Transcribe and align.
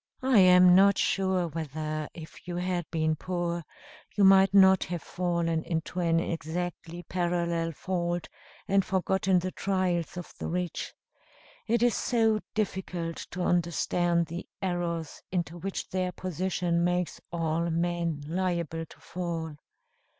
"I 0.23 0.39
am 0.39 0.73
not 0.73 0.97
sure 0.97 1.47
whether, 1.49 2.09
if 2.15 2.47
you 2.47 2.55
had 2.55 2.89
been 2.89 3.15
poor, 3.15 3.63
you 4.15 4.23
might 4.23 4.51
not 4.51 4.83
have 4.85 5.03
fallen 5.03 5.63
into 5.63 5.99
an 5.99 6.19
exactly 6.19 7.03
parallel 7.03 7.71
fault, 7.71 8.27
and 8.67 8.83
forgotten 8.83 9.37
the 9.37 9.51
trials 9.51 10.17
of 10.17 10.33
the 10.39 10.47
rich. 10.47 10.95
It 11.67 11.83
is 11.83 11.93
so 11.93 12.39
difficult 12.55 13.17
to 13.29 13.43
understand 13.43 14.25
the 14.25 14.47
errors 14.59 15.21
into 15.31 15.59
which 15.59 15.87
their 15.89 16.11
position 16.11 16.83
makes 16.83 17.21
all 17.31 17.69
men 17.69 18.23
liable 18.25 18.87
to 18.87 18.99
fall. 18.99 19.55